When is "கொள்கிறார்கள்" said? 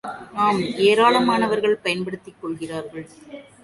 2.41-3.07